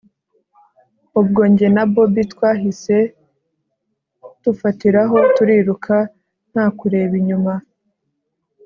[1.19, 2.97] ubwo njye na bobi twahise
[4.41, 5.95] tufatiraho turiruka
[6.51, 7.53] ntakureba inyuma